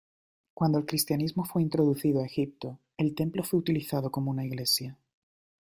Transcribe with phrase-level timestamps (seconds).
[0.55, 4.97] Cuando el cristianismo fue introducido a Egipto, el templo fue utilizado como una iglesia.